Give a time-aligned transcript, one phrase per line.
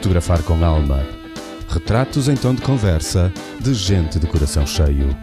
[0.00, 1.06] Fotografar com Alma.
[1.68, 5.14] Retratos em tom de conversa de gente de coração cheio.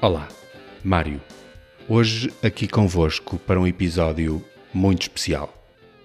[0.00, 0.26] Olá,
[0.82, 1.22] Mário.
[1.88, 5.54] Hoje aqui convosco para um episódio muito especial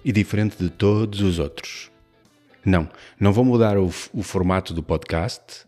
[0.05, 1.89] e diferente de todos os outros.
[2.65, 5.65] Não, não vou mudar o, o formato do podcast,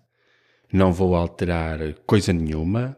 [0.71, 2.97] não vou alterar coisa nenhuma,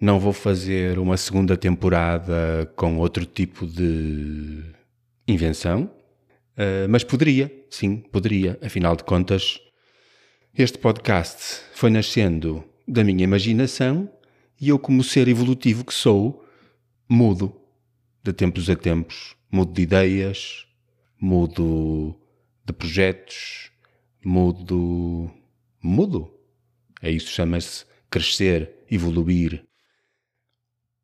[0.00, 4.62] não vou fazer uma segunda temporada com outro tipo de
[5.28, 5.90] invenção,
[6.56, 8.58] uh, mas poderia, sim, poderia.
[8.62, 9.60] Afinal de contas,
[10.54, 14.10] este podcast foi nascendo da minha imaginação
[14.60, 16.44] e eu, como ser evolutivo que sou,
[17.08, 17.56] mudo.
[18.22, 20.66] De tempos a tempos, mudo de ideias,
[21.18, 22.14] mudo
[22.70, 23.70] de projetos,
[24.24, 25.28] mudo.
[25.82, 26.32] mudo.
[27.02, 29.64] É isso chama-se crescer, evoluir.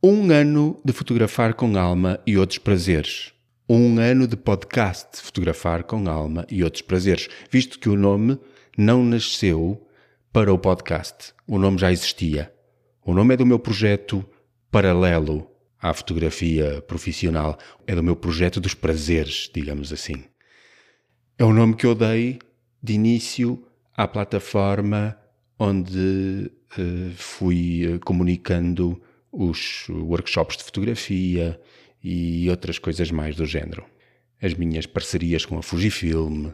[0.02, 3.32] Um ano de fotografar com alma e outros prazeres.
[3.68, 8.38] Um ano de podcast Fotografar com Alma e outros prazeres, visto que o nome
[8.78, 9.84] não nasceu
[10.32, 11.34] para o podcast.
[11.48, 12.54] O nome já existia.
[13.04, 14.24] O nome é do meu projeto
[14.70, 15.50] paralelo
[15.82, 17.58] à fotografia profissional.
[17.88, 20.26] É do meu projeto dos prazeres, digamos assim.
[21.38, 22.38] É o nome que eu dei
[22.82, 23.62] de início
[23.94, 25.14] à plataforma
[25.58, 28.98] onde uh, fui uh, comunicando
[29.30, 31.60] os workshops de fotografia
[32.02, 33.84] e outras coisas mais do género.
[34.40, 36.52] As minhas parcerias com a Fujifilm,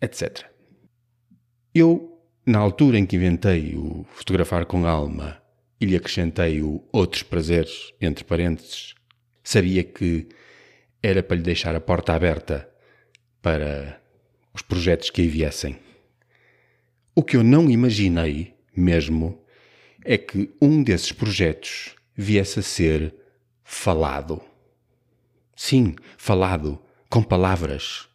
[0.00, 0.46] etc.
[1.74, 5.36] Eu, na altura em que inventei o Fotografar com Alma
[5.78, 8.94] e lhe acrescentei o Outros Prazeres, entre parênteses,
[9.42, 10.26] sabia que
[11.02, 12.66] era para lhe deixar a porta aberta
[13.42, 14.02] para
[14.54, 15.76] os projetos que aí viessem.
[17.14, 19.42] O que eu não imaginei, mesmo,
[20.04, 23.14] é que um desses projetos viesse a ser
[23.62, 24.40] falado.
[25.56, 26.78] Sim, falado,
[27.10, 28.08] com palavras.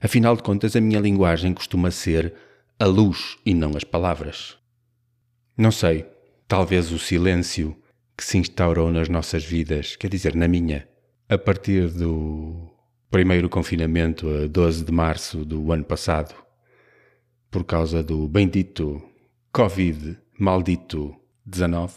[0.00, 2.34] Afinal de contas, a minha linguagem costuma ser
[2.78, 4.56] a luz e não as palavras.
[5.56, 6.06] Não sei,
[6.48, 7.76] talvez o silêncio
[8.16, 10.88] que se instaurou nas nossas vidas, quer dizer, na minha,
[11.28, 12.70] a partir do
[13.10, 16.34] primeiro confinamento a 12 de março do ano passado,
[17.50, 19.02] por causa do bendito
[19.52, 21.92] Covid maldito 19,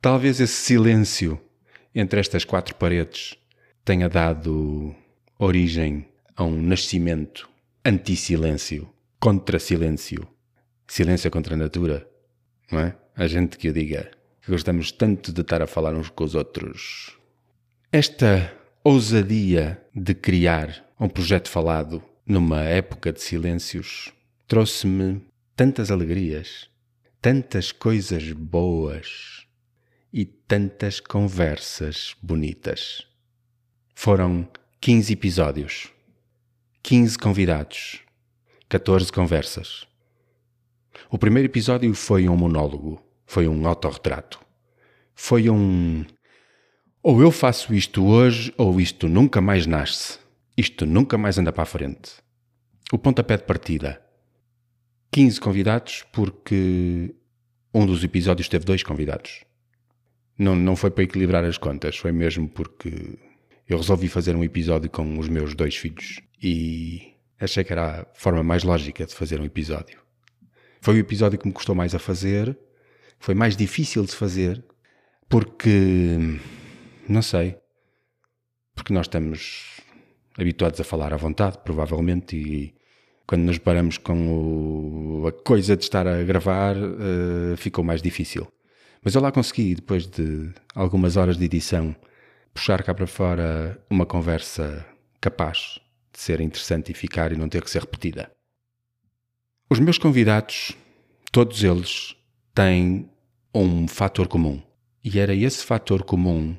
[0.00, 1.40] talvez esse silêncio
[1.94, 3.36] entre estas quatro paredes
[3.84, 4.94] tenha dado
[5.38, 7.48] origem a um nascimento
[7.84, 10.28] anti-silêncio, contra-silêncio,
[10.86, 12.08] silêncio contra a natura,
[12.70, 12.96] não é?
[13.16, 14.10] A gente que o diga,
[14.40, 17.18] que gostamos tanto de estar a falar uns com os outros.
[17.90, 24.12] Esta ousadia de criar um projeto falado numa época de silêncios
[24.48, 26.68] trouxe-me tantas alegrias,
[27.20, 29.46] tantas coisas boas
[30.12, 33.06] e tantas conversas bonitas.
[33.94, 34.48] Foram
[34.80, 35.92] 15 episódios,
[36.82, 38.00] 15 convidados,
[38.68, 39.86] 14 conversas.
[41.08, 44.40] O primeiro episódio foi um monólogo, foi um autorretrato.
[45.14, 46.04] Foi um
[47.02, 50.18] ou eu faço isto hoje, ou isto nunca mais nasce.
[50.56, 52.12] Isto nunca mais anda para a frente.
[52.92, 54.00] O pontapé de partida.
[55.10, 57.14] 15 convidados, porque
[57.74, 59.44] um dos episódios teve dois convidados.
[60.38, 63.18] Não, não foi para equilibrar as contas, foi mesmo porque
[63.68, 68.06] eu resolvi fazer um episódio com os meus dois filhos e achei que era a
[68.14, 69.98] forma mais lógica de fazer um episódio.
[70.80, 72.56] Foi o episódio que me custou mais a fazer,
[73.18, 74.64] foi mais difícil de fazer,
[75.28, 76.38] porque
[77.08, 77.56] não sei.
[78.74, 79.80] Porque nós estamos
[80.38, 82.74] habituados a falar à vontade, provavelmente, e
[83.26, 88.46] quando nos paramos com o, a coisa de estar a gravar, uh, ficou mais difícil.
[89.02, 91.94] Mas eu lá consegui, depois de algumas horas de edição,
[92.54, 94.86] puxar cá para fora uma conversa
[95.20, 95.80] capaz
[96.12, 98.30] de ser interessante e ficar e não ter que ser repetida.
[99.68, 100.76] Os meus convidados,
[101.30, 102.14] todos eles,
[102.54, 103.08] têm
[103.54, 104.62] um fator comum.
[105.04, 106.56] E era esse fator comum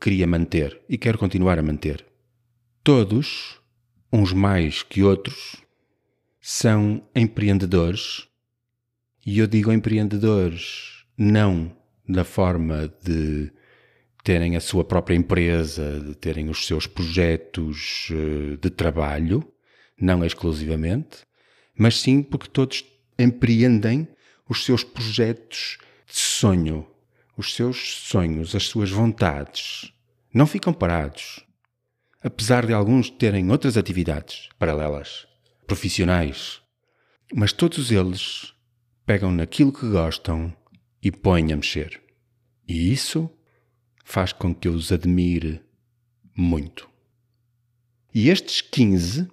[0.00, 2.04] queria manter e quero continuar a manter.
[2.82, 3.60] Todos,
[4.12, 5.56] uns mais que outros,
[6.40, 8.26] são empreendedores.
[9.24, 11.76] E eu digo empreendedores não
[12.08, 13.52] da forma de
[14.24, 19.46] terem a sua própria empresa, de terem os seus projetos eh, de trabalho,
[20.00, 21.18] não exclusivamente,
[21.78, 22.84] mas sim porque todos
[23.18, 24.08] empreendem
[24.48, 26.86] os seus projetos de sonho,
[27.40, 29.92] os seus sonhos, as suas vontades,
[30.32, 31.44] não ficam parados,
[32.22, 35.26] apesar de alguns terem outras atividades paralelas,
[35.66, 36.60] profissionais,
[37.32, 38.52] Mas todos eles
[39.06, 40.52] pegam naquilo que gostam
[41.00, 42.02] e põem a mexer.
[42.66, 43.30] E isso
[44.04, 45.62] faz com que eu os admire
[46.36, 46.90] muito.
[48.12, 49.30] E estes 15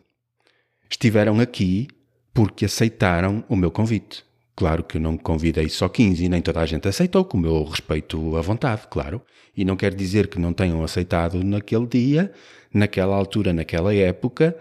[0.88, 1.88] estiveram aqui
[2.32, 4.24] porque aceitaram o meu convite.
[4.58, 7.64] Claro que eu não convidei só 15 e nem toda a gente aceitou, como eu
[7.64, 9.22] respeito a vontade, claro.
[9.56, 12.34] E não quer dizer que não tenham aceitado naquele dia,
[12.74, 14.58] naquela altura, naquela época,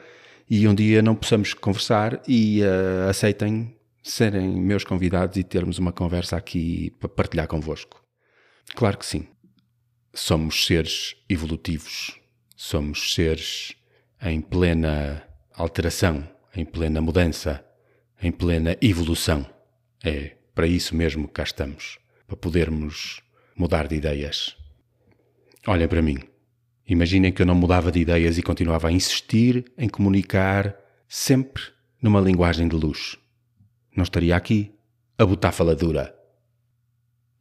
[0.50, 5.92] e um dia não possamos conversar e uh, aceitem serem meus convidados e termos uma
[5.92, 8.04] conversa aqui para partilhar convosco.
[8.74, 9.26] Claro que sim.
[10.12, 12.20] Somos seres evolutivos,
[12.54, 13.74] somos seres
[14.20, 15.22] em plena
[15.54, 16.22] alteração,
[16.54, 17.64] em plena mudança,
[18.22, 19.55] em plena evolução.
[20.06, 21.98] É para isso mesmo que cá estamos,
[22.28, 23.20] para podermos
[23.56, 24.56] mudar de ideias.
[25.66, 26.18] Olhem para mim.
[26.86, 30.76] Imaginem que eu não mudava de ideias e continuava a insistir em comunicar
[31.08, 31.60] sempre
[32.00, 33.18] numa linguagem de luz.
[33.96, 34.72] Não estaria aqui
[35.18, 36.14] a botar faladura.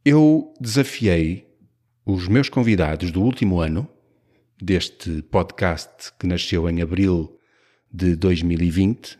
[0.04, 1.46] Eu desafiei
[2.04, 3.88] os meus convidados do último ano,
[4.60, 7.38] deste podcast que nasceu em abril
[7.92, 9.16] de 2020,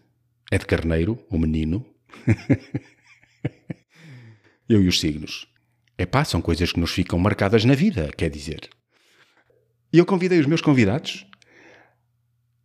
[0.51, 1.87] é de Carneiro, o menino,
[4.69, 5.47] Eu e os signos.
[5.99, 8.69] Epá, são coisas que nos ficam marcadas na vida, quer dizer.
[9.93, 11.27] E eu convidei os meus convidados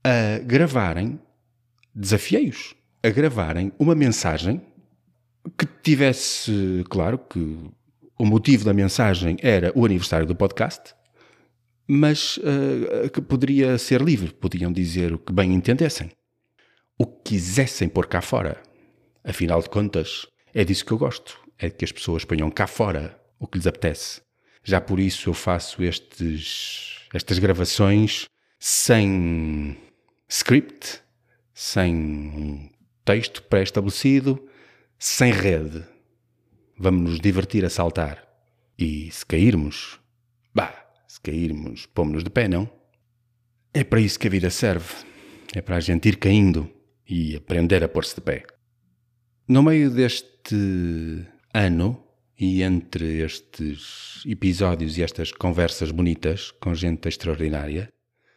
[0.04, 1.20] a gravarem,
[1.94, 4.62] desafiei-os a gravarem uma mensagem
[5.58, 7.40] que tivesse, claro que
[8.18, 10.94] o motivo da mensagem era o aniversário do podcast,
[11.88, 16.12] mas uh, que poderia ser livre, podiam dizer o que bem entendessem,
[16.98, 18.62] o que quisessem pôr cá fora.
[19.24, 21.40] Afinal de contas, é disso que eu gosto.
[21.58, 24.22] É que as pessoas ponham cá fora o que lhes apetece.
[24.64, 28.28] Já por isso eu faço estes, estas gravações
[28.60, 29.78] sem
[30.30, 31.02] script,
[31.54, 32.70] sem um
[33.04, 34.48] texto pré-estabelecido,
[35.00, 35.84] sem rede.
[36.78, 38.28] Vamos nos divertir a saltar.
[38.78, 40.00] E se cairmos,
[40.54, 40.74] bah,
[41.08, 42.70] se cairmos, pomos-nos de pé, não?
[43.74, 44.94] É para isso que a vida serve.
[45.54, 46.70] É para a gente ir caindo
[47.08, 48.44] e aprender a pôr-se de pé.
[49.48, 50.31] No meio deste
[51.54, 52.04] ano
[52.40, 57.90] e entre estes episódios e estas conversas bonitas com gente extraordinária,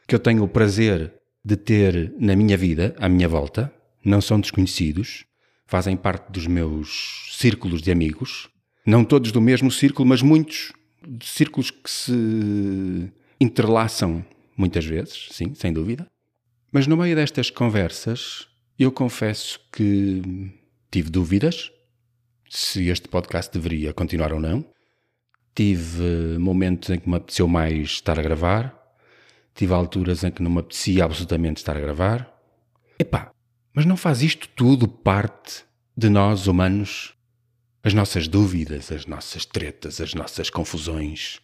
[0.07, 1.15] que eu tenho o prazer
[1.45, 3.73] de ter na minha vida, à minha volta,
[4.05, 5.25] não são desconhecidos,
[5.67, 8.49] fazem parte dos meus círculos de amigos,
[8.87, 10.73] não todos do mesmo círculo, mas muitos
[11.23, 14.25] círculos que se entrelaçam
[14.57, 16.07] muitas vezes, sim, sem dúvida.
[16.71, 18.49] Mas no meio destas conversas,
[18.79, 20.53] eu confesso que
[20.95, 21.73] Tive dúvidas
[22.55, 24.65] se este podcast deveria continuar ou não.
[25.57, 28.73] Tive momentos em que me apeteceu mais estar a gravar.
[29.55, 32.33] Tive alturas em que não me apetecia absolutamente estar a gravar.
[32.97, 33.33] Epá,
[33.73, 35.65] mas não faz isto tudo parte
[35.97, 37.15] de nós humanos?
[37.83, 41.41] As nossas dúvidas, as nossas tretas, as nossas confusões.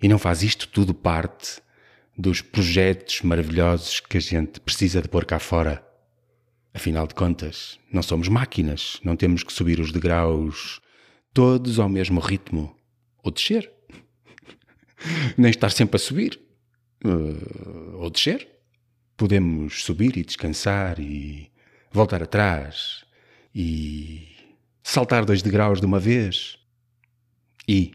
[0.00, 1.60] E não faz isto tudo parte
[2.16, 5.83] dos projetos maravilhosos que a gente precisa de pôr cá fora
[6.74, 10.80] Afinal de contas, não somos máquinas, não temos que subir os degraus
[11.32, 12.76] todos ao mesmo ritmo
[13.22, 13.70] ou descer.
[15.38, 16.40] Nem estar sempre a subir
[17.04, 18.48] uh, ou descer.
[19.16, 21.48] Podemos subir e descansar e
[21.92, 23.04] voltar atrás
[23.54, 24.34] e
[24.82, 26.58] saltar dois degraus de uma vez.
[27.68, 27.92] E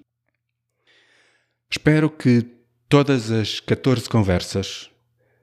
[1.69, 2.48] espero que
[2.88, 4.88] todas as 14 conversas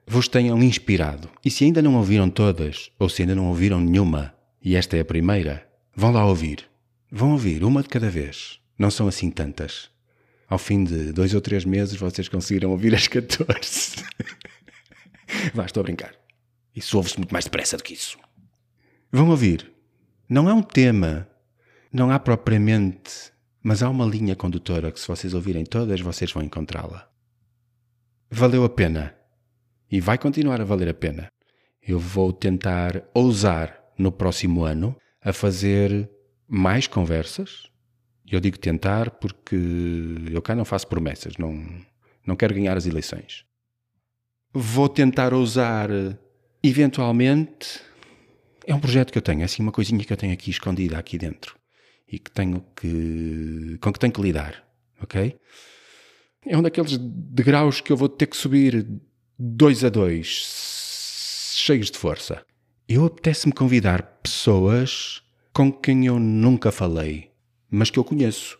[0.07, 1.29] vos tenham inspirado.
[1.43, 4.33] E se ainda não ouviram todas, ou se ainda não ouviram nenhuma,
[4.63, 6.63] e esta é a primeira, vão lá ouvir.
[7.11, 8.59] Vão ouvir uma de cada vez.
[8.79, 9.89] Não são assim tantas.
[10.47, 14.05] Ao fim de dois ou três meses vocês conseguiram ouvir as 14.
[15.53, 16.15] Vá, estou a brincar.
[16.73, 18.17] Isso ouve-se muito mais depressa do que isso.
[19.11, 19.69] Vão ouvir.
[20.29, 21.27] Não é um tema,
[21.91, 23.31] não há propriamente,
[23.63, 27.09] mas há uma linha condutora que, se vocês ouvirem todas, vocês vão encontrá-la.
[28.29, 29.16] Valeu a pena
[29.91, 31.29] e vai continuar a valer a pena.
[31.81, 36.09] Eu vou tentar ousar no próximo ano a fazer
[36.47, 37.69] mais conversas.
[38.29, 39.55] Eu digo tentar porque
[40.31, 41.63] eu cá não faço promessas, não,
[42.25, 43.45] não quero ganhar as eleições.
[44.53, 45.89] Vou tentar ousar,
[46.61, 47.81] eventualmente,
[48.65, 50.97] é um projeto que eu tenho, é assim uma coisinha que eu tenho aqui escondida
[50.97, 51.57] aqui dentro
[52.07, 54.63] e que tenho que com que tenho que lidar,
[55.01, 55.37] ok?
[56.45, 58.85] É um daqueles degraus que eu vou ter que subir
[59.37, 62.43] dois a dois, cheios de força.
[62.87, 65.21] Eu apetece-me convidar pessoas
[65.53, 67.31] com quem eu nunca falei,
[67.69, 68.57] mas que eu conheço.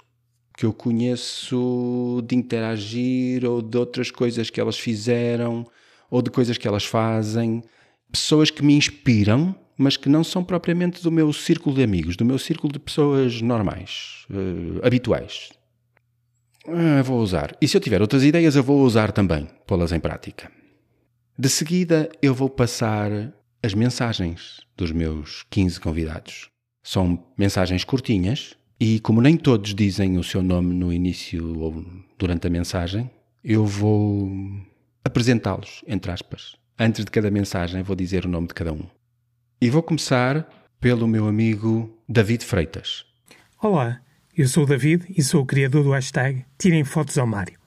[0.57, 5.65] Que eu conheço de interagir ou de outras coisas que elas fizeram
[6.09, 7.63] ou de coisas que elas fazem.
[8.11, 12.25] Pessoas que me inspiram mas que não são propriamente do meu círculo de amigos, do
[12.25, 15.49] meu círculo de pessoas normais, uh, habituais.
[16.65, 17.55] Uh, vou usar.
[17.61, 20.51] E se eu tiver outras ideias, eu vou usar também, pô-las em prática.
[21.39, 23.11] De seguida, eu vou passar
[23.61, 26.49] as mensagens dos meus 15 convidados.
[26.81, 31.85] São mensagens curtinhas e, como nem todos dizem o seu nome no início ou
[32.17, 33.07] durante a mensagem,
[33.43, 34.31] eu vou
[35.05, 36.55] apresentá-los, entre aspas.
[36.79, 38.87] Antes de cada mensagem, vou dizer o nome de cada um.
[39.61, 43.05] E vou começar pelo meu amigo David Freitas.
[43.61, 44.01] Olá,
[44.35, 47.59] eu sou o David e sou o criador do hashtag Tirem Fotos ao Mário.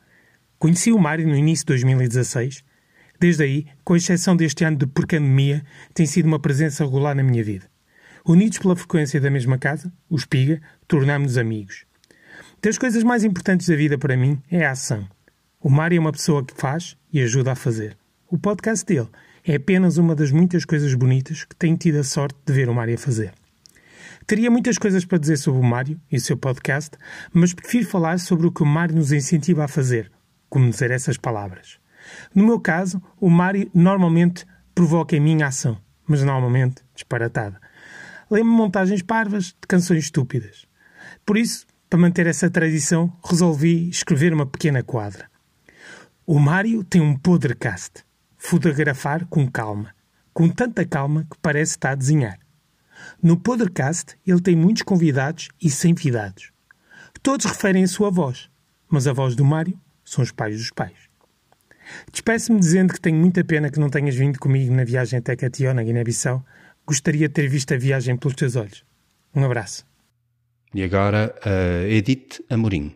[0.59, 2.69] Conheci o Mário no início de 2016.
[3.21, 5.63] Desde aí, com exceção deste ano de porcandemia,
[5.93, 7.67] tem sido uma presença regular na minha vida.
[8.25, 10.59] Unidos pela frequência da mesma casa, o Espiga,
[10.89, 11.85] tornámos-nos amigos.
[12.63, 15.07] Das coisas mais importantes da vida para mim é a ação.
[15.61, 17.95] O Mário é uma pessoa que faz e ajuda a fazer.
[18.27, 19.09] O podcast dele
[19.45, 22.75] é apenas uma das muitas coisas bonitas que tenho tido a sorte de ver o
[22.75, 23.35] Mário fazer.
[24.27, 26.97] Teria muitas coisas para dizer sobre o Mário e o seu podcast,
[27.35, 30.11] mas prefiro falar sobre o que o Mário nos incentiva a fazer,
[30.49, 31.79] como dizer essas palavras.
[32.35, 37.61] No meu caso, o Mário normalmente provoca em mim a ação, mas normalmente disparatada.
[38.31, 40.67] Lembro montagens parvas de canções estúpidas.
[41.27, 45.29] Por isso, para manter essa tradição, resolvi escrever uma pequena quadra.
[46.25, 48.05] O Mário tem um podcast.
[48.39, 49.93] Fotografar com calma.
[50.33, 52.39] Com tanta calma que parece estar a desenhar.
[53.21, 56.53] No podcast, ele tem muitos convidados e sem vidados.
[57.23, 58.49] Todos referem a sua voz,
[58.89, 61.10] mas a voz do Mário são os pais dos pais.
[62.13, 65.73] Despeço-me dizendo que tenho muita pena que não tenhas vindo comigo na viagem até Catió,
[65.73, 66.45] na Guiné-Bissau.
[66.87, 68.85] Gostaria de ter visto a viagem pelos teus olhos.
[69.35, 69.85] Um abraço.
[70.75, 72.95] E agora, a Edith Amorim.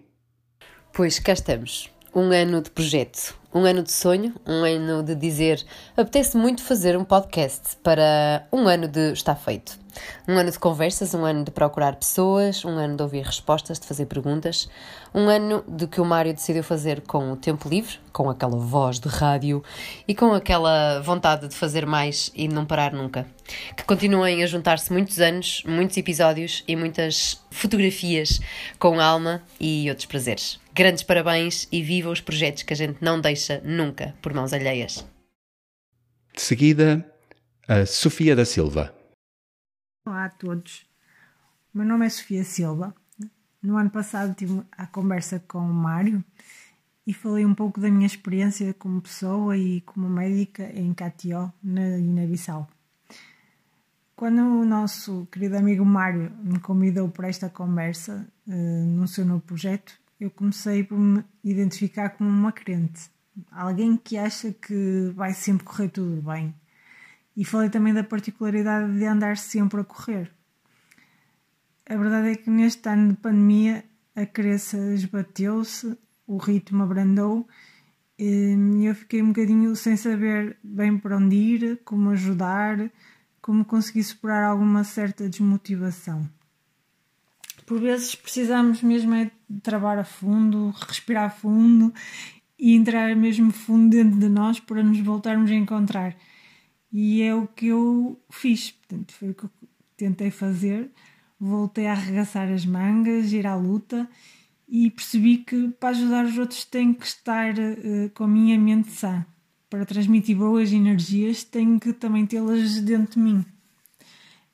[0.92, 5.64] Pois cá estamos um ano de projeto, um ano de sonho, um ano de dizer
[5.96, 9.83] apetece muito fazer um podcast para um ano de está feito.
[10.26, 13.86] Um ano de conversas, um ano de procurar pessoas, um ano de ouvir respostas, de
[13.86, 14.68] fazer perguntas,
[15.14, 18.98] um ano de que o Mário decidiu fazer com o tempo livre, com aquela voz
[18.98, 19.62] de rádio
[20.06, 23.26] e com aquela vontade de fazer mais e não parar nunca.
[23.76, 28.40] Que continuem a juntar-se muitos anos, muitos episódios e muitas fotografias
[28.78, 30.58] com alma e outros prazeres.
[30.72, 35.04] Grandes parabéns e viva os projetos que a gente não deixa nunca por mãos alheias.
[36.34, 37.04] De seguida,
[37.68, 38.92] a Sofia da Silva.
[40.06, 40.86] Olá a todos.
[41.74, 42.94] O meu nome é Sofia Silva.
[43.62, 46.22] No ano passado tive a conversa com o Mário
[47.06, 51.96] e falei um pouco da minha experiência como pessoa e como médica em Catió, na
[51.96, 52.68] Guiné-Bissau.
[54.14, 58.52] Quando o nosso querido amigo Mário me convidou para esta conversa uh,
[58.86, 63.08] no seu novo projeto, eu comecei por me identificar como uma crente,
[63.50, 66.54] alguém que acha que vai sempre correr tudo bem
[67.36, 70.30] e falei também da particularidade de andar sempre a correr.
[71.88, 73.84] A verdade é que neste ano de pandemia
[74.16, 77.46] a crença esbateu-se, o ritmo abrandou
[78.18, 82.90] e eu fiquei um bocadinho sem saber bem para onde ir, como ajudar,
[83.42, 86.28] como conseguir superar alguma certa desmotivação.
[87.66, 89.30] Por vezes precisamos mesmo é
[89.62, 91.92] trabalhar a fundo, respirar fundo
[92.58, 96.16] e entrar mesmo fundo dentro de nós para nos voltarmos a encontrar.
[96.96, 99.50] E é o que eu fiz, portanto, foi o que eu
[99.96, 100.92] tentei fazer.
[101.40, 104.08] Voltei a arregaçar as mangas, ir à luta
[104.68, 108.92] e percebi que para ajudar os outros tenho que estar uh, com a minha mente
[108.92, 109.26] sã.
[109.68, 113.44] Para transmitir boas energias, tenho que também tê-las dentro de mim.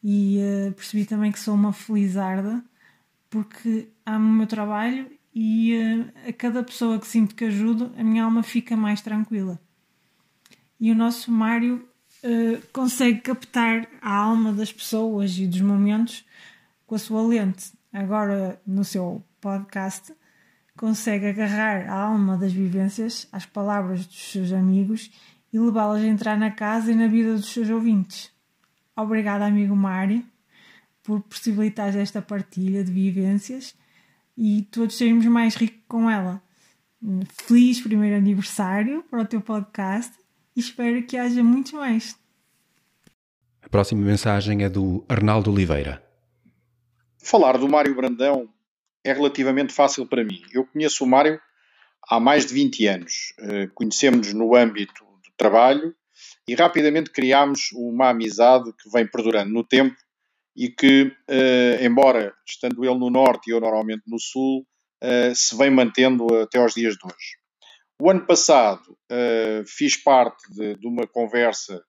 [0.02, 2.64] E uh, percebi também que sou uma felizarda
[3.28, 8.02] porque amo o meu trabalho e uh, a cada pessoa que sinto que ajudo, a
[8.02, 9.60] minha alma fica mais tranquila.
[10.80, 11.89] E o nosso Mário
[12.24, 16.24] uh, consegue captar a alma das pessoas e dos momentos
[16.86, 17.72] com a sua lente.
[17.92, 20.12] Agora, no seu podcast,
[20.76, 25.10] consegue agarrar a alma das vivências às palavras dos seus amigos
[25.52, 28.30] e levá-las a entrar na casa e na vida dos seus ouvintes.
[28.96, 30.24] Obrigada, amigo Mário,
[31.02, 33.74] por possibilitar esta partilha de vivências
[34.36, 36.42] e todos sermos mais ricos com ela.
[37.46, 40.19] Feliz primeiro aniversário para o teu podcast
[40.60, 42.16] espero que haja muitos mais.
[43.62, 46.02] A próxima mensagem é do Arnaldo Oliveira.
[47.22, 48.48] Falar do Mário Brandão
[49.04, 50.42] é relativamente fácil para mim.
[50.52, 51.40] Eu conheço o Mário
[52.08, 53.34] há mais de 20 anos.
[53.38, 55.94] Eh, conhecemos-nos no âmbito do trabalho
[56.46, 59.96] e rapidamente criámos uma amizade que vem perdurando no tempo
[60.56, 64.66] e que, eh, embora estando ele no norte e eu normalmente no sul,
[65.00, 67.39] eh, se vem mantendo até aos dias de hoje.
[68.00, 71.82] O ano passado uh, fiz parte de, de, uma conversa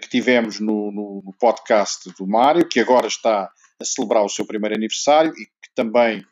[0.00, 4.46] que tivemos no, no, no, podcast do Mário, que agora está a celebrar o seu
[4.46, 6.24] primeiro aniversário e que também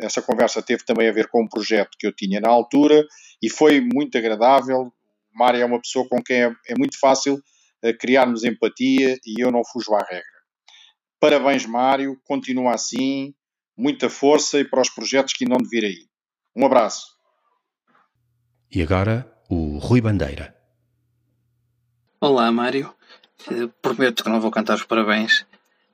[0.00, 3.06] essa conversa teve também a ver com um projeto que eu tinha na altura
[3.40, 4.92] e foi muito agradável.
[5.32, 7.40] Mário é uma pessoa com quem é, é muito fácil
[8.00, 10.24] criarmos empatia e eu não fujo à regra.
[11.20, 13.32] Parabéns, Mário, continua assim,
[13.76, 16.08] muita força e para os projetos que ainda vão vir aí.
[16.56, 17.15] Um abraço.
[18.70, 20.54] E agora, o Rui Bandeira.
[22.20, 22.92] Olá, Mário.
[23.50, 25.46] Eh, prometo que não vou cantar os parabéns,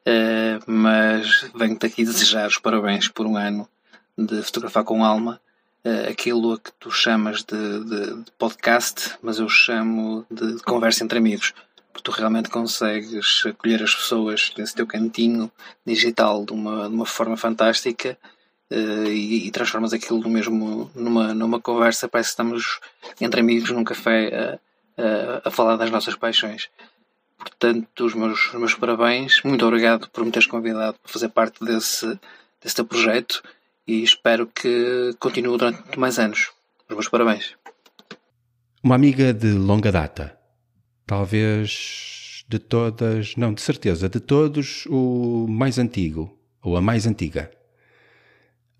[0.06, 3.68] eh, mas venho-te aqui desejar os parabéns por um ano
[4.16, 5.40] de fotografar com alma,
[5.84, 11.04] eh, aquilo a que tu chamas de, de, de podcast, mas eu chamo de, conversa
[11.04, 11.52] entre amigos
[11.92, 15.52] porque tu realmente consegues acolher as pessoas nesse teu cantinho
[15.84, 18.18] digital de uma, de uma forma fantástica
[18.72, 22.80] uh, e, e, transformas aquilo mesmo, numa, numa conversa, parece que estamos
[23.20, 24.58] entre amigos num café
[24.96, 26.68] a, a, a falar das nossas paixões.
[27.38, 31.64] Portanto, os meus, os meus parabéns, muito obrigado por me teres convidado para fazer parte
[31.64, 32.18] desse,
[32.62, 33.42] desse teu projeto
[33.86, 36.50] e espero que continue durante mais anos.
[36.88, 37.54] Os meus parabéns.
[38.82, 40.36] Uma amiga de longa data,
[41.06, 47.50] talvez de todas, não, de certeza, de todos, o mais antigo, ou a mais antiga.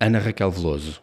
[0.05, 1.01] Ana Raquel Veloso.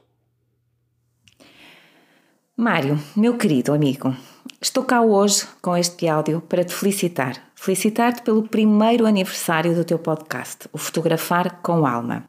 [2.58, 4.13] Mário, meu querido amigo,
[4.62, 7.41] estou cá hoje com este áudio para te felicitar.
[7.56, 12.25] Felicitar-te pelo primeiro aniversário do teu podcast, o Fotografar com Alma.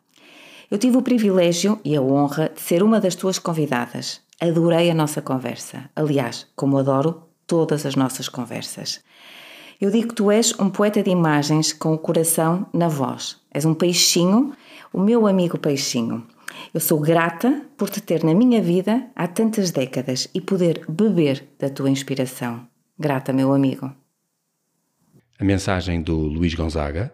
[0.71, 4.21] Eu tive o privilégio e a honra de ser uma das tuas convidadas.
[4.41, 5.91] Adorei a nossa conversa.
[5.97, 9.03] Aliás, como adoro todas as nossas conversas.
[9.81, 13.39] Eu digo que tu és um poeta de imagens com o coração na voz.
[13.51, 14.53] És um peixinho,
[14.93, 16.25] o meu amigo peixinho.
[16.73, 21.49] Eu sou grata por te ter na minha vida há tantas décadas e poder beber
[21.59, 22.67] da tua inspiração.
[22.99, 23.93] Grata, meu amigo.
[25.39, 27.13] A mensagem do Luís Gonzaga.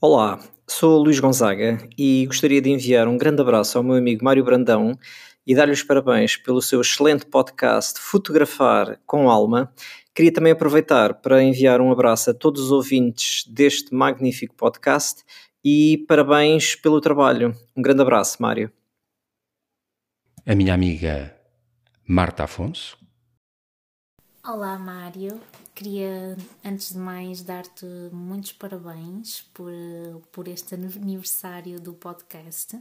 [0.00, 4.24] Olá, sou o Luís Gonzaga e gostaria de enviar um grande abraço ao meu amigo
[4.24, 4.98] Mário Brandão
[5.46, 9.72] e dar-lhe os parabéns pelo seu excelente podcast Fotografar com Alma.
[10.14, 15.22] Queria também aproveitar para enviar um abraço a todos os ouvintes deste magnífico podcast
[15.68, 17.52] e parabéns pelo trabalho.
[17.76, 18.70] Um grande abraço, Mário.
[20.46, 21.36] A minha amiga
[22.06, 22.96] Marta Afonso.
[24.46, 25.40] Olá, Mário.
[25.74, 29.72] Queria, antes de mais, dar-te muitos parabéns por,
[30.30, 32.80] por este aniversário do podcast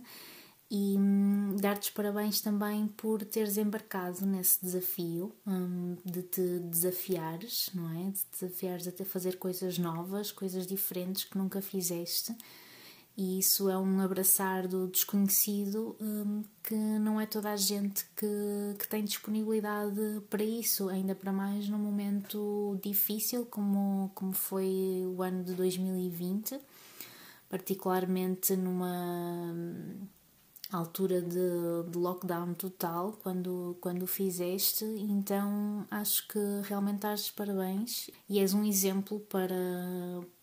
[0.69, 7.71] e hum, dar-te os parabéns também por teres embarcado nesse desafio hum, de te desafiares,
[7.73, 8.11] não é?
[8.11, 12.31] De te desafiares a fazer coisas novas, coisas diferentes que nunca fizeste.
[13.17, 18.75] E isso é um abraçar do desconhecido hum, que não é toda a gente que,
[18.77, 25.23] que tem disponibilidade para isso, ainda para mais num momento difícil como, como foi o
[25.23, 26.59] ano de 2020,
[27.47, 29.55] particularmente numa
[30.71, 38.39] altura de, de, lockdown total quando, quando fizeste, então acho que realmente estás parabéns e
[38.39, 39.55] és um exemplo para,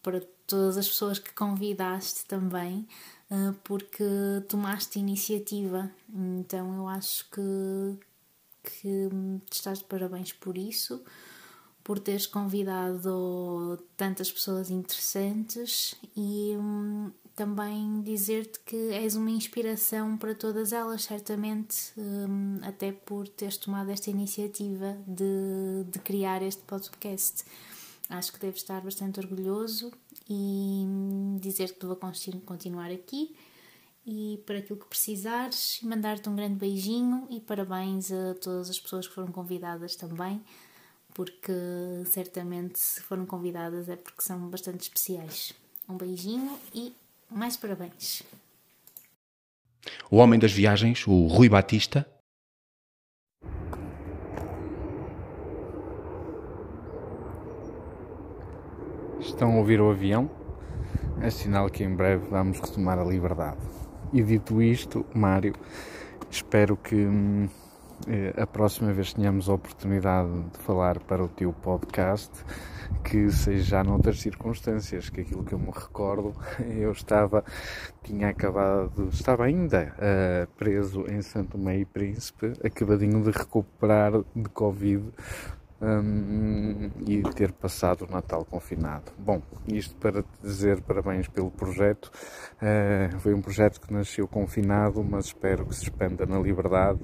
[0.02, 2.86] para todas as pessoas que convidaste também,
[3.30, 4.04] eh, porque
[4.48, 5.90] tomaste iniciativa.
[6.14, 7.98] Então eu acho que,
[8.62, 9.08] que
[9.50, 11.02] estás de parabéns por isso,
[11.82, 20.34] por teres convidado tantas pessoas interessantes e hum, também dizer-te que és uma inspiração para
[20.34, 27.42] todas elas, certamente, um, até por teres tomado esta iniciativa de, de criar este podcast.
[28.10, 29.90] Acho que deves estar bastante orgulhoso
[30.32, 31.98] e dizer que vou
[32.46, 33.36] continuar aqui
[34.06, 39.06] e para aquilo que precisares mandar-te um grande beijinho e parabéns a todas as pessoas
[39.06, 40.40] que foram convidadas também,
[41.14, 41.52] porque
[42.06, 45.52] certamente se foram convidadas é porque são bastante especiais.
[45.88, 46.94] Um beijinho e
[47.30, 48.22] mais parabéns.
[50.10, 52.06] O homem das viagens, o Rui Batista.
[59.32, 60.30] Estão a ouvir o avião?
[61.22, 63.56] É sinal que em breve vamos retomar a liberdade.
[64.12, 65.54] E dito isto, Mário,
[66.30, 67.48] espero que hum,
[68.06, 72.30] eh, a próxima vez tenhamos a oportunidade de falar para o teu podcast,
[73.02, 76.34] que seja noutras circunstâncias, que aquilo que eu me recordo,
[76.68, 77.42] eu estava,
[78.02, 85.10] tinha acabado, estava ainda uh, preso em Santo Meio Príncipe, acabadinho de recuperar de Covid,
[85.82, 89.12] um, e ter passado o Natal confinado.
[89.18, 92.10] Bom, isto para te dizer parabéns pelo projeto.
[92.56, 97.00] Uh, foi um projeto que nasceu confinado, mas espero que se expanda na liberdade,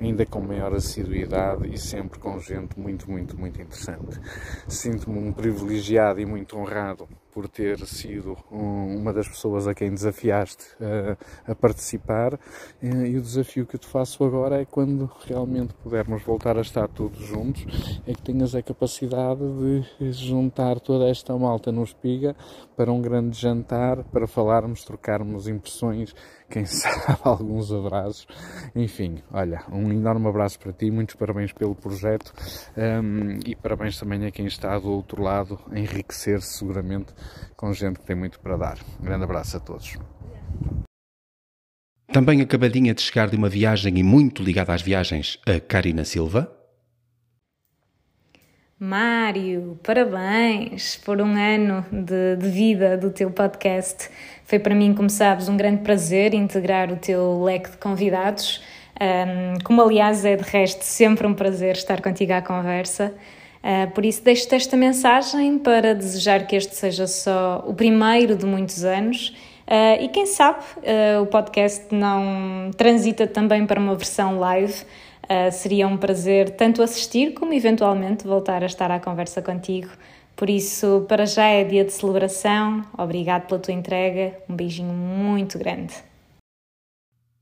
[0.00, 4.20] ainda com maior assiduidade e sempre com gente muito, muito, muito interessante.
[4.68, 10.64] Sinto-me um privilegiado e muito honrado por ter sido uma das pessoas a quem desafiaste
[10.80, 12.38] a, a participar.
[12.82, 16.88] E o desafio que eu te faço agora é quando realmente pudermos voltar a estar
[16.88, 22.34] todos juntos, é que tenhas a capacidade de juntar toda esta malta no espiga
[22.76, 26.14] para um grande jantar, para falarmos, trocarmos impressões
[26.50, 28.26] quem sabe alguns abraços.
[28.74, 32.32] Enfim, olha, um enorme abraço para ti, muitos parabéns pelo projeto
[32.76, 37.14] um, e parabéns também a quem está do outro lado a enriquecer-se seguramente
[37.56, 38.78] com gente que tem muito para dar.
[39.00, 39.96] Um grande abraço a todos.
[42.12, 46.59] Também acabadinha de chegar de uma viagem e muito ligada às viagens, a Karina Silva.
[48.82, 54.08] Mário, parabéns por um ano de, de, vida do teu podcast.
[54.46, 58.62] Foi para mim, como sabes, um grande prazer integrar o teu leque de convidados.
[58.98, 63.12] Um, como, aliás, é de resto sempre um prazer estar contigo à conversa.
[63.62, 68.46] Uh, por isso, deixo-te esta mensagem para desejar que este seja só o primeiro de
[68.46, 69.36] muitos anos.
[69.68, 74.86] Uh, e quem sabe uh, o podcast não transita também para uma versão live.
[75.30, 79.90] Uh, seria um prazer tanto assistir como eventualmente voltar a estar à conversa contigo.
[80.34, 82.84] Por isso, para já é dia de celebração.
[82.98, 84.42] Obrigado pela tua entrega.
[84.48, 85.94] Um beijinho muito grande.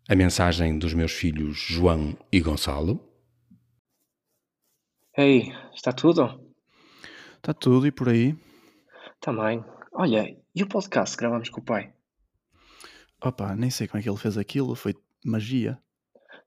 [0.07, 3.01] A mensagem dos meus filhos João e Gonçalo.
[5.17, 6.53] Ei, está tudo?
[7.37, 8.37] Está tudo e por aí?
[9.21, 9.65] Também.
[9.93, 11.93] Olha, e o podcast que gravamos com o pai?
[13.23, 15.79] Opa, nem sei como é que ele fez aquilo, foi magia.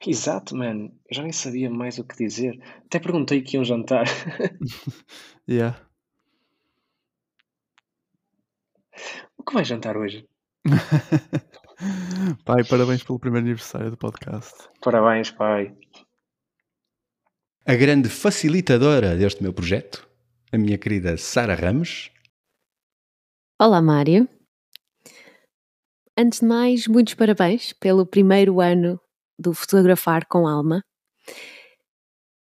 [0.06, 0.90] Exato, man.
[1.10, 2.60] Eu já nem sabia mais o que dizer.
[2.86, 4.06] Até perguntei que iam jantar.
[5.48, 5.80] yeah.
[9.38, 10.28] O que vai jantar hoje?
[12.46, 14.54] pai, parabéns pelo primeiro aniversário do podcast.
[14.82, 15.76] Parabéns, pai.
[17.66, 20.10] A grande facilitadora deste meu projeto,
[20.52, 22.12] a minha querida Sara Ramos.
[23.60, 24.28] Olá, Mário.
[26.18, 29.00] Antes de mais, muitos parabéns pelo primeiro ano
[29.42, 30.84] do Fotografar com Alma.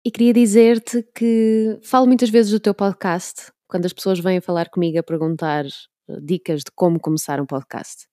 [0.04, 4.70] E queria dizer-te que falo muitas vezes do teu podcast, quando as pessoas vêm falar
[4.70, 8.08] comigo a perguntar eh, dicas de como começar um podcast.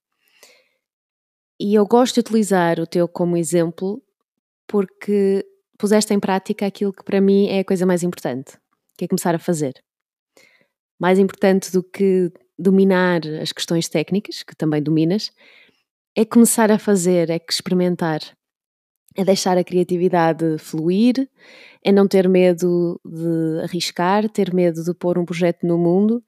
[1.59, 4.03] E eu gosto de utilizar o teu como exemplo
[4.67, 5.47] porque
[5.79, 8.59] puseste em prática aquilo que para mim é a coisa mais importante,
[8.99, 9.75] que é começar a fazer.
[10.99, 15.31] Mais importante do que dominar as questões técnicas, que também dominas,
[16.17, 18.21] é começar a fazer, é experimentar
[19.17, 21.29] é deixar a criatividade fluir,
[21.83, 26.23] é não ter medo de arriscar, ter medo de pôr um projeto no mundo,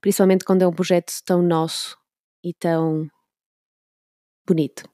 [0.00, 1.96] principalmente quando é um projeto tão nosso
[2.44, 3.08] e tão
[4.46, 4.88] bonito.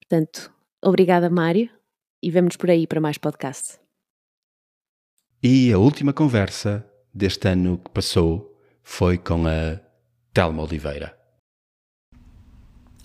[0.00, 1.70] Portanto, obrigada, Mário,
[2.22, 3.78] e vemos por aí para mais podcast.
[5.42, 9.78] E a última conversa deste ano que passou foi com a
[10.32, 11.23] Telma Oliveira.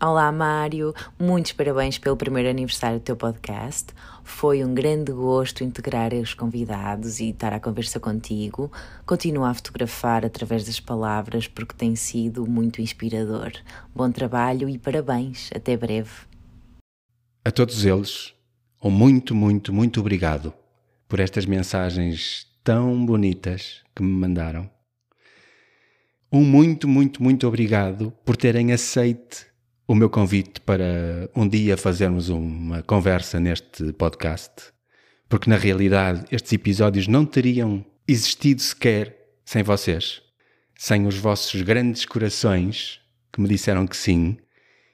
[0.02, 0.94] Olá, Mário.
[1.20, 3.88] Muitos parabéns pelo primeiro aniversário do teu podcast.
[4.24, 8.72] Foi um grande gosto integrar os convidados e estar à conversa contigo.
[9.06, 13.52] Continua a fotografar através das palavras porque tem sido muito inspirador.
[13.94, 15.50] Bom trabalho e parabéns.
[15.54, 16.12] Até breve.
[17.44, 18.34] A todos eles,
[18.82, 20.54] um muito, muito, muito obrigado
[21.10, 24.70] por estas mensagens tão bonitas que me mandaram.
[26.32, 29.49] Um muito, muito, muito obrigado por terem aceite
[29.90, 34.72] o meu convite para um dia fazermos uma conversa neste podcast,
[35.28, 40.22] porque na realidade estes episódios não teriam existido sequer sem vocês,
[40.78, 43.02] sem os vossos grandes corações
[43.34, 44.38] que me disseram que sim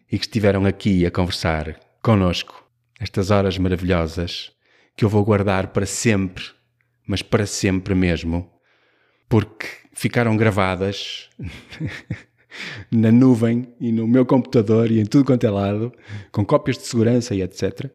[0.09, 2.65] e que estiveram aqui a conversar conosco
[2.97, 4.53] estas horas maravilhosas
[4.95, 6.45] que eu vou guardar para sempre,
[7.05, 8.49] mas para sempre mesmo,
[9.27, 11.29] porque ficaram gravadas
[12.91, 15.91] na nuvem e no meu computador e em tudo quanto é lado,
[16.31, 17.89] com cópias de segurança e etc.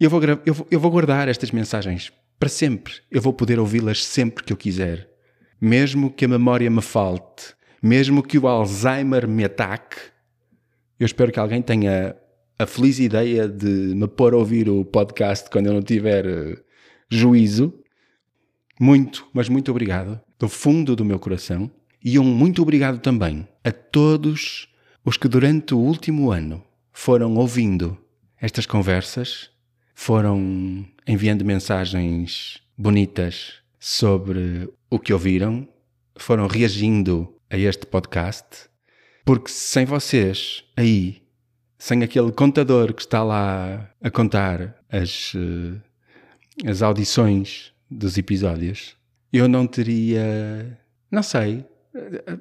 [0.00, 2.94] Eu vou, eu vou, eu vou guardar estas mensagens para sempre.
[3.10, 5.08] Eu vou poder ouvi-las sempre que eu quiser.
[5.60, 9.96] Mesmo que a memória me falte, mesmo que o Alzheimer me ataque,
[11.00, 12.16] eu espero que alguém tenha
[12.58, 16.58] a feliz ideia de me pôr a ouvir o podcast quando eu não tiver uh,
[17.10, 17.72] juízo.
[18.80, 21.70] Muito, mas muito obrigado, do fundo do meu coração.
[22.10, 24.66] E um muito obrigado também a todos
[25.04, 27.98] os que durante o último ano foram ouvindo
[28.40, 29.50] estas conversas,
[29.94, 35.68] foram enviando mensagens bonitas sobre o que ouviram,
[36.16, 38.70] foram reagindo a este podcast,
[39.22, 41.20] porque sem vocês aí,
[41.78, 48.96] sem aquele contador que está lá a contar as, eh, as audições dos episódios,
[49.30, 50.80] eu não teria.
[51.10, 51.66] Não sei.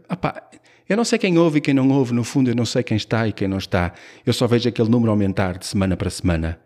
[0.10, 0.50] Epá,
[0.88, 2.98] eu não sei quem ouve e quem não ouve, no fundo eu não sei quem
[2.98, 3.94] está e quem não está.
[4.26, 6.60] Eu só vejo aquele número aumentar de semana para semana.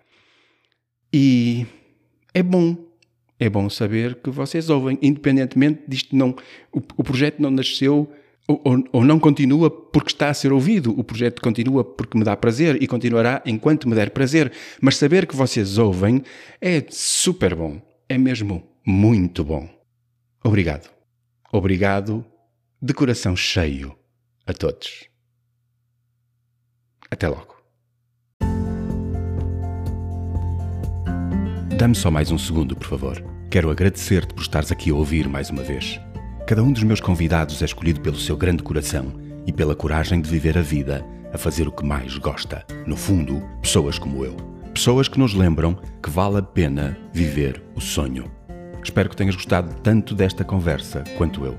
[1.13, 1.65] E
[2.33, 2.75] é bom.
[3.39, 6.35] É bom saber que vocês ouvem, independentemente disto não.
[6.71, 8.11] O, o projeto não nasceu
[8.47, 10.97] ou, ou, ou, não continua porque está a ser ouvido.
[10.97, 14.51] O projeto continua porque me dá prazer e continuará enquanto me der prazer.
[14.79, 16.21] Mas saber que vocês ouvem
[16.59, 17.81] é super bom.
[18.07, 19.67] É mesmo muito bom.
[20.43, 20.91] Obrigado.
[21.51, 22.23] Obrigado
[22.83, 23.95] de coração cheio
[24.47, 25.07] a todos.
[27.11, 27.61] Até logo.
[31.77, 33.23] Dá-me só mais um segundo, por favor.
[33.51, 35.99] Quero agradecer-te por estares aqui a ouvir mais uma vez.
[36.47, 39.13] Cada um dos meus convidados é escolhido pelo seu grande coração
[39.45, 42.65] e pela coragem de viver a vida a fazer o que mais gosta.
[42.87, 44.35] No fundo, pessoas como eu.
[44.73, 48.31] Pessoas que nos lembram que vale a pena viver o sonho.
[48.83, 51.55] Espero que tenhas gostado tanto desta conversa quanto eu.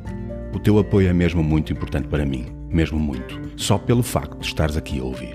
[0.52, 4.46] O teu apoio é mesmo muito importante para mim, mesmo muito, só pelo facto de
[4.46, 5.34] estares aqui a ouvir.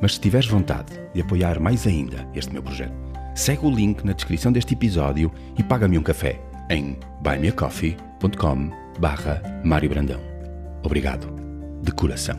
[0.00, 2.94] Mas se tiveres vontade de apoiar mais ainda este meu projeto,
[3.34, 9.88] segue o link na descrição deste episódio e paga-me um café em buymeacoffee.com barra Mário
[9.88, 10.20] Brandão.
[10.82, 11.32] Obrigado,
[11.80, 12.36] de coração.